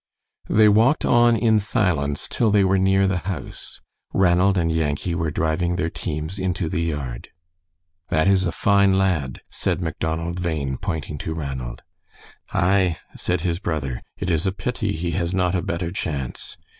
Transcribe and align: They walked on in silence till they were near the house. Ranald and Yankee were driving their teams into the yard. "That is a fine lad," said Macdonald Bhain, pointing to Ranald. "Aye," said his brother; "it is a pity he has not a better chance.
They 0.49 0.67
walked 0.67 1.05
on 1.05 1.35
in 1.35 1.59
silence 1.59 2.27
till 2.27 2.49
they 2.49 2.63
were 2.63 2.79
near 2.79 3.05
the 3.05 3.19
house. 3.29 3.81
Ranald 4.15 4.57
and 4.57 4.71
Yankee 4.71 5.13
were 5.13 5.29
driving 5.29 5.75
their 5.75 5.91
teams 5.91 6.39
into 6.39 6.67
the 6.69 6.81
yard. 6.81 7.29
"That 8.09 8.27
is 8.27 8.47
a 8.47 8.51
fine 8.51 8.93
lad," 8.93 9.41
said 9.51 9.79
Macdonald 9.79 10.41
Bhain, 10.41 10.77
pointing 10.77 11.19
to 11.19 11.35
Ranald. 11.35 11.83
"Aye," 12.51 12.97
said 13.15 13.41
his 13.41 13.59
brother; 13.59 14.01
"it 14.17 14.31
is 14.31 14.47
a 14.47 14.51
pity 14.51 14.93
he 14.93 15.11
has 15.11 15.35
not 15.35 15.53
a 15.53 15.61
better 15.61 15.91
chance. 15.91 16.57